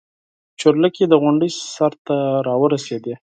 [0.59, 2.15] چورلکې د غونډۍ سر ته
[2.47, 3.13] راورسېدې.